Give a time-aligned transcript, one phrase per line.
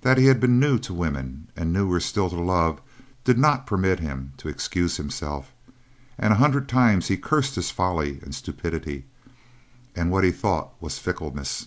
[0.00, 2.80] That he had been new to women and newer still to love
[3.24, 5.52] did not permit him to excuse himself,
[6.16, 9.04] and a hundred times he cursed his folly and stupidity,
[9.94, 11.66] and what he thought was fickleness.